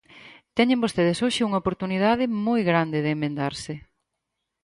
Teñen 0.57 0.83
vostedes 0.85 1.21
hoxe 1.23 1.45
unha 1.47 1.61
oportunidade 1.63 2.25
moi 2.47 2.61
grande 2.69 2.99
de 3.05 3.13
emendarse. 3.17 3.73